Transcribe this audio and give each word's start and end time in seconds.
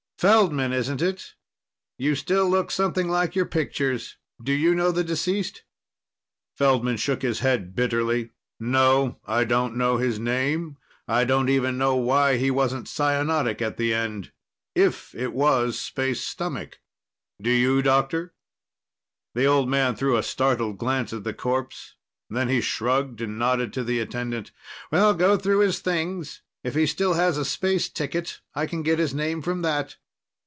"Feldman, 0.21 0.71
isn't 0.71 1.01
it? 1.01 1.33
You 1.97 2.13
still 2.13 2.47
look 2.47 2.69
something 2.69 3.09
like 3.09 3.33
your 3.35 3.47
pictures. 3.47 4.17
Do 4.39 4.53
you 4.53 4.75
know 4.75 4.91
the 4.91 5.03
deceased?" 5.03 5.63
Feldman 6.55 6.97
shook 6.97 7.23
his 7.23 7.39
head 7.39 7.73
bitterly. 7.73 8.29
"No. 8.59 9.17
I 9.25 9.45
don't 9.45 9.75
know 9.75 9.97
his 9.97 10.19
name. 10.19 10.77
I 11.07 11.23
don't 11.23 11.49
even 11.49 11.79
know 11.79 11.95
why 11.95 12.37
he 12.37 12.51
wasn't 12.51 12.87
cyanotic 12.87 13.63
at 13.63 13.77
the 13.77 13.95
end, 13.95 14.31
if 14.75 15.15
it 15.15 15.33
was 15.33 15.79
space 15.79 16.21
stomach. 16.21 16.77
Do 17.41 17.49
you, 17.49 17.81
doctor?" 17.81 18.35
The 19.33 19.45
old 19.47 19.69
man 19.69 19.95
threw 19.95 20.17
a 20.17 20.21
startled 20.21 20.77
glance 20.77 21.11
at 21.13 21.23
the 21.23 21.33
corpse. 21.33 21.95
Then 22.29 22.47
he 22.47 22.61
shrugged 22.61 23.21
and 23.21 23.39
nodded 23.39 23.73
to 23.73 23.83
the 23.83 23.99
attendant. 23.99 24.51
"Well, 24.91 25.15
go 25.15 25.35
through 25.35 25.61
his 25.61 25.79
things. 25.79 26.43
If 26.63 26.75
he 26.75 26.85
still 26.85 27.15
has 27.15 27.39
a 27.39 27.43
space 27.43 27.89
ticket, 27.89 28.39
I 28.53 28.67
can 28.67 28.83
get 28.83 28.99
his 28.99 29.15
name 29.15 29.41
from 29.41 29.63
that." 29.63 29.95